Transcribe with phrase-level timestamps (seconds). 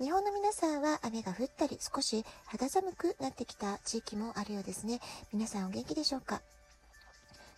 [0.00, 4.98] 日本の皆さんは雨が降ったり少し肌寒くなってきた地域もあるようですね。
[5.30, 6.40] 皆さんお元気でしょうか？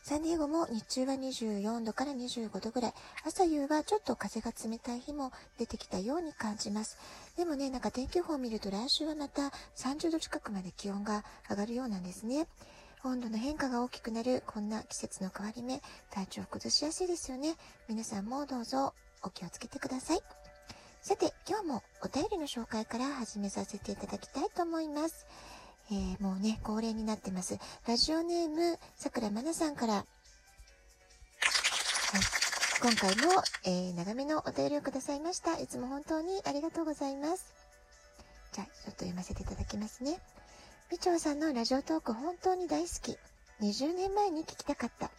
[0.02, 6.98] サンディエゴも日中は24度から25度ぐらい、朝夕はちょっと風が冷たい日も出てきたように感じます。
[7.36, 12.48] でもね、なんか天気予報を見ると来週はまた30度近くまで気温が上がるようなんですね。
[13.04, 17.54] 温度の変化が大きくなるこんな季節の変わり目、体調を崩しやすいですよね。
[17.88, 20.41] 皆さんもどうぞお気をつけてください。
[21.02, 25.26] さて、今日もお便りの紹介から始めさせていただきたいと思います。
[25.90, 27.58] えー、もうね、恒例になってます。
[27.88, 30.04] ラジオネーム、さくらまなさんから、はい、
[32.80, 35.58] 今回も、えー、長めのお便りをくださいました。
[35.58, 37.52] いつも本当にありがとうございます。
[38.52, 40.20] じゃあ、ちょっと読ませていただきますね。
[40.92, 43.18] みちょうさんのラジオトーク本当に大好き。
[43.60, 45.10] 20年前に聞きたかった。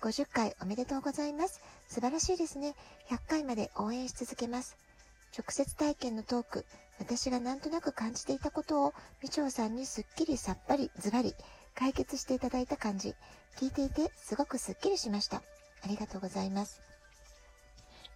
[0.00, 1.60] 50回おめでとうございます。
[1.86, 2.74] 素晴らしいですね。
[3.10, 4.89] 100回まで応援し続けます。
[5.36, 6.66] 直接体験のトーク、
[6.98, 11.34] 私がなんとなく感じていたことを、みちょうさんにすっきりさっぱりズバリ
[11.74, 13.14] 解決していただいた感じ、
[13.56, 15.42] 聞いていてすごくすっきりしました。
[15.82, 16.80] ありがとうございます。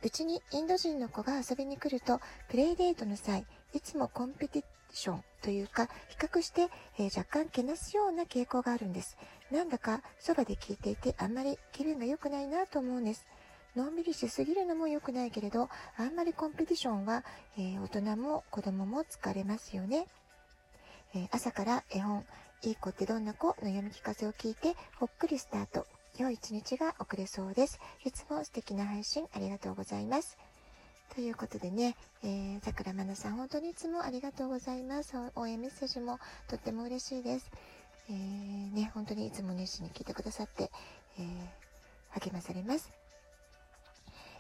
[0.03, 9.17] うちにインド人の子が遊びに来ると、プレイデートの際、いつもコンペティションというか、比較して、えー、若干けなすような傾向があるんです。
[9.51, 13.25] なんだかそばで聞いていてあんまり気分が良くないなと思うんです。
[13.77, 17.25] のんびりしすぎるのも良くないけれど、あんまりコンペティションは、
[17.59, 20.07] えー、大人も子供も疲れますよね。
[21.15, 22.25] えー、朝から絵本、
[22.63, 25.87] いい子ってどんな子の読み聞かせを聞いて、ほっくりスタート。
[26.17, 27.81] 良い一日が遅れそうです。
[28.05, 30.39] いつも素敵な配信ありがとうございます。
[31.13, 35.17] ということでね、えー、桜まなさん本当にいつもありがとうございます。
[35.35, 37.51] 応援メッセージもとっても嬉しいです。
[38.09, 40.71] えー、ね、本当にいつも熱心に聞いてくださって、
[41.19, 43.04] えー、励まされます。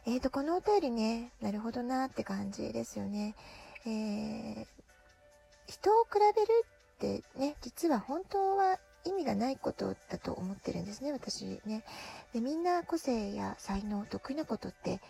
[0.07, 3.35] えーと、このお便りね、なるほどなって感じですよね。
[3.87, 4.67] えー、
[5.67, 6.65] 人を比べる
[7.19, 11.85] ってね、実は本当は意味がないことだと思ってるんですね、私ね。
[12.35, 15.01] で、みんな個性や才能、得意なことって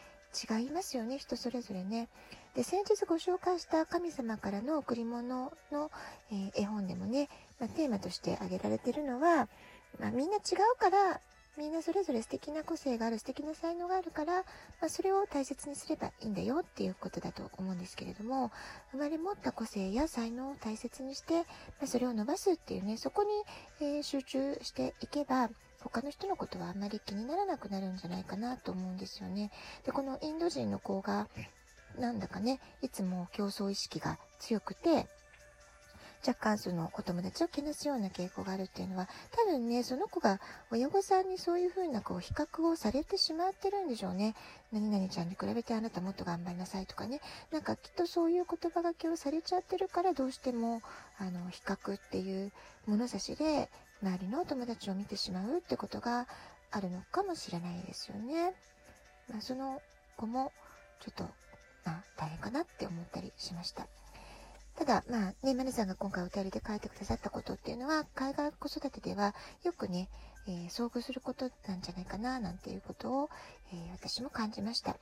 [0.48, 2.08] 違いますよね、人それぞれね。
[2.54, 5.90] で、先日ご紹介した神様からの贈り物の、
[6.30, 7.28] えー、絵本でもね、
[7.58, 9.48] まあ、テーマとして挙げられてるのは、
[9.98, 10.40] まあ、みんな違
[10.72, 11.20] うから、
[11.56, 14.42] みんなそれぞれ素敵な個性がある、素敵な才能があるから、ま
[14.86, 18.50] あ、それを大切にすればいいんだよっていうことだと思うんですけれども、
[18.90, 21.44] 生まれ持った個性や才能を大切にして、ま
[21.84, 23.30] あ、それを伸ばすっていうね、そこに、
[23.80, 25.50] えー、集中していけば、
[25.80, 29.52] 他の人のことはあんまり気にならなくなるんじゃないかなと思うんですよね。
[29.84, 31.28] で、このインド人の子が、
[31.98, 35.06] なんだかね、いつも競争意識が強くて、
[36.26, 40.40] 若干そのお友達をけなすような傾向があるっていうのは、多分ね、その子が
[40.70, 44.34] 親御さんにそういうふうなこう比較をされてしまってるんでしょうね。
[44.72, 47.20] 何々ちゃんに比べてあなたもっと頑張りなさいとかね。
[47.52, 50.80] なんかきっとそういう言葉がけをされちゃってるからどうしても、
[51.18, 52.52] あの、比較っていう
[52.86, 53.68] 物差しで
[54.02, 56.26] 周りのお友達を見てしまうってことが
[56.70, 58.54] あるのかもしれないですよね。
[59.30, 59.80] まあ、その
[60.16, 60.52] 子も
[61.00, 61.24] ちょっと、
[61.84, 63.86] まあ、大変かなって思ったりしました。
[64.76, 70.08] ただ、まあね、マネさんが今回お便りで書いてくださったことっていうのは、海外子育てではよくね、
[70.46, 73.30] えー、遭遇することなんじゃないかな、なんていうことを、
[73.72, 74.96] えー、私も感じました。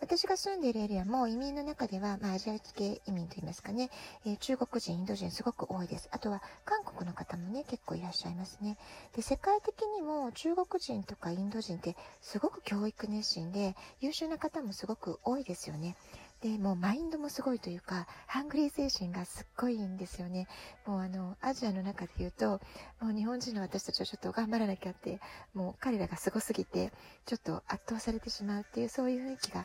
[0.00, 3.90] 私が住んでいるエリアも移民の中では、まあ、アジア系移民といいますかね、
[4.26, 6.08] えー、中国人、インド人すごく多いです。
[6.12, 8.76] あとは、韓国の方もね、結構いらっしゃいますね。
[9.14, 15.96] で、世界的にも中国人とかインド人ってすごく教育熱心で、優秀な方もすごく多いですよね。
[16.44, 20.46] で、もうマインドもすごいというか、ハングリー精神がすっごいんですよね。
[20.84, 22.60] もうあの、アジアの中で言うと、
[23.00, 25.20] もう日本人の私たちはちょっと頑張らなきゃって、
[25.54, 26.92] もう彼らがすごすぎて、
[27.24, 29.64] ちょっと圧倒されてしまうっていう、そういう雰囲気が、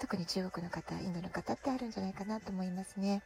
[0.00, 3.22] 特に中国の方、インドの方ってあるんじゃないかなと思いますね。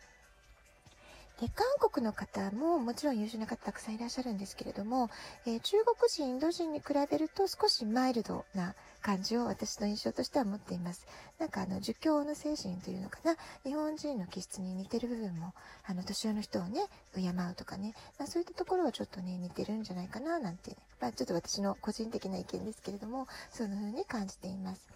[1.41, 5.11] で、韓国の方ももちろん優秀な方たくさんいらっしゃるんですけれども、
[5.45, 11.07] えー、中国人、インド人に比べると少しマイルドな感じを私の印象としては持っています。
[11.39, 15.53] なんかあの、儒教の精神というのかな、日本人の気質に似てる部分も、
[15.85, 16.81] あの、年上の人をね、
[17.15, 24.89] 敬うとかね、まあそういったところはちょっとね、似てるんじゃないかな、なんて、ね、まあちょっと私の個人的な意見ですけれども、そんな風に感じています。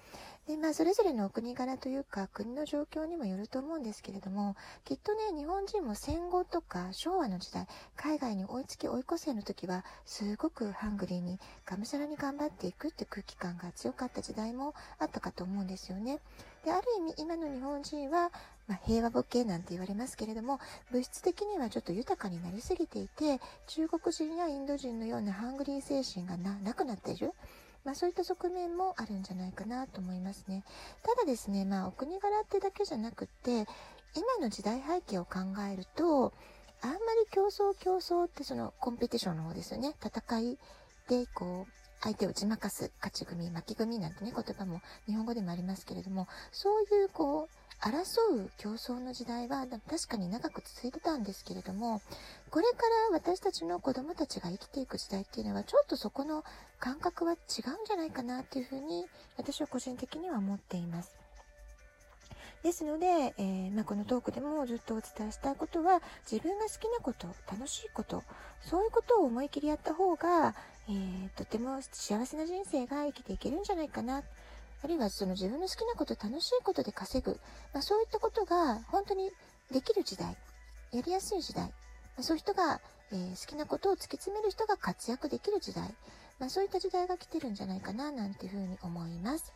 [0.46, 4.54] で、まあ、それぞれのお国柄というか、国の状況にもよると思うんですけれども、
[4.84, 7.66] きっとね、日本人も戦後とか昭和の時代、
[7.96, 16.20] 海外に追いつき追い越せの時は、すごくハングリーに、がむしゃらに頑張っていくって空気感が強かった時代もあったかと思うんですよね。
[16.64, 18.30] で、ある意味、今の日本人は、
[18.68, 20.60] まあ、平和ボケなんて言われますけれども、
[20.92, 27.32] 物質的にはちょっと豊かになりすぎていて、中国人やインド人のようなハングリー精神がなくなっている。
[27.86, 30.64] まあ、そういった側面もあるんじゃないかなと思いますね。
[31.04, 33.64] ただですね、まあ、お国柄ってだけじゃなくって、
[34.16, 35.38] 今の時代背景を考
[35.72, 36.32] えると、
[36.82, 37.00] あんまり
[37.30, 39.94] 競争競争ってそのコンペティションの方ですよね。
[40.04, 40.58] 戦い
[41.08, 52.00] で、こう、相手を打ち負かす勝ち組、負け組なんてね、言葉も日本語でもありますけれども、そういうこう、争う競争の時代は確かに長く続いてたんですけれども、
[52.50, 52.78] これか
[53.12, 56.44] ら私たちの子供たちが生きていく時代っていうのは、ちょっとそこの
[56.80, 57.40] 感覚は違うん
[57.86, 59.06] じゃないかなっていうふうに、
[59.36, 61.14] 私は個人的には思っています。
[62.62, 63.06] ですので、
[63.38, 66.00] えー、まあ、このトークでもずっとお伝えしたいことは、
[66.30, 68.24] 自分が好きなこと、楽しいこと、
[68.62, 70.54] そういうことを思い切りやった方が、
[70.88, 74.22] えー、とても幸せな人生が生きていけるんじゃないかな。
[74.82, 77.38] あるいはその自分の好きなこと、楽しいことで稼ぐ。
[77.72, 79.30] まあ、そういったことが本当に
[79.70, 80.36] できる時代、
[80.92, 81.72] やりやすい時代、ま
[82.18, 82.80] あ、そういう人が、
[83.12, 85.94] えー、好きなことを突き詰める人が活躍できる時代、
[86.38, 89.52] まあ、そういった時代が来てるんじゃないかななんていうふうに思います。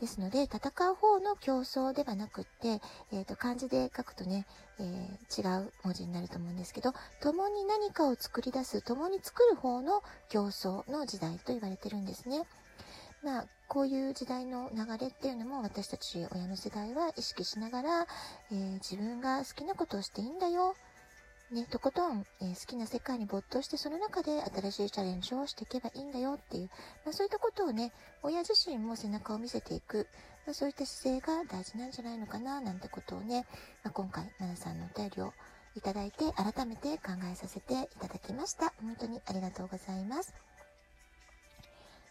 [0.00, 0.58] ですので、戦
[0.90, 2.80] う方の競争ではなくって、
[3.12, 4.46] えっ、ー、と、漢字で書くとね、
[4.78, 12.46] えー、違う文字になると思うんですけど、共に何かを作り出す、共に作る方の競争の時代と言われてるんですね。
[13.22, 18.06] まあ、こういう時代の流れっていうのも私たち親の世代は意識しながら、
[18.50, 20.74] えー、自分が好きなことをしていいんだよ。
[21.52, 26.70] ね、とことん、えー、好きな世界に没頭してその中で新しいチャレンジをしていけばいいんだよっていう、
[27.04, 27.92] まあ、そういったことをね、
[28.24, 30.08] 親自身も背中を見せていく、
[30.46, 33.46] まあ、そういった姿勢が大事なんじゃないのかななんてことをね、
[33.84, 35.32] まあ、今回、奈々さんのお便りを
[35.76, 38.72] いただいて改めて考えさせていただきました。
[38.82, 40.49] 本当にありがとうございます。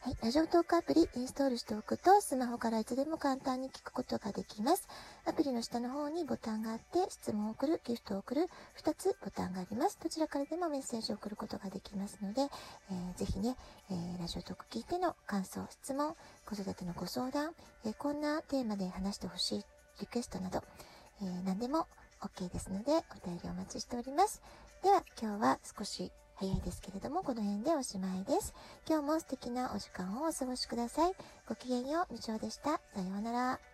[0.01, 0.18] はい。
[0.24, 4.88] ラジオトークアプリインストールしておくと、スマホからいつでも簡単に聞くことができます。
[5.25, 8.48] アプリの下の方にボタンがあって、質問を送る、ギフトを送る、
[8.81, 10.00] 2つボタンがあります。
[10.01, 13.57] どちらからでもメッセージを送ることができますので、えー、ぜひね、
[13.92, 16.16] えー、ラジオトーク聞いての感想、質問、
[16.46, 17.51] 子育てのご相談、
[17.84, 19.66] えー、こんなテーマで話してほしい
[20.00, 20.63] リクエストなど、
[21.22, 21.88] えー、何でも
[22.22, 24.42] OK ですので、お便りお待ちしております。
[24.81, 28.53] では、今日は少し早いですけれども、この辺でおしまいです。
[28.88, 31.12] 今日も素敵なお時間をお過ごしください。
[31.47, 32.80] ごきげんよう、みちおでした。
[32.95, 33.69] さようなら。